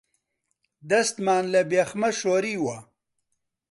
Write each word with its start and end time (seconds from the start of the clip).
دەستمان 0.89 1.43
لە 1.53 1.61
بێخمە 1.71 2.09
شۆریوە 2.19 2.77